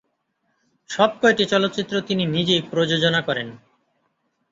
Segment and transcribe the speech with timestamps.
[0.89, 3.47] সবকয়টি চলচ্চিত্র তিনি নিজেই প্রযোজনা করেন।